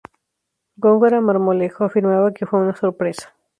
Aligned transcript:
Góngora 0.77 1.21
Marmolejo 1.21 1.83
afirmaba 1.83 2.33
que 2.33 2.47
fue 2.47 2.59
una 2.59 2.75
sorpresa. 2.75 3.35